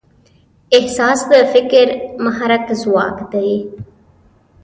احساس 0.77 1.19
د 1.31 1.33
فکر 1.53 1.87
محرک 2.23 2.63
ځواک 2.81 3.17
دی. 3.31 3.51